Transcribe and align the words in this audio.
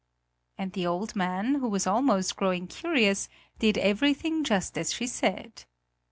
And 0.57 0.73
the 0.73 0.87
old 0.87 1.15
man, 1.15 1.53
who 1.59 1.69
was 1.69 1.85
almost 1.85 2.35
growing 2.35 2.65
curious, 2.65 3.29
did 3.59 3.77
everything 3.77 4.43
just 4.43 4.75
as 4.75 4.91
she 4.91 5.05
said. 5.05 5.65